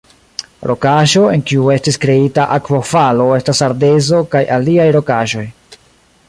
[0.69, 5.47] Rokaĵo en kiu estis kreita akvofalo estas ardezo kaj aliaj rokaĵoj.